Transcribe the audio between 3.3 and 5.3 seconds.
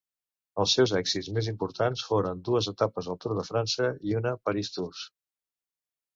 de França i una París-Tours.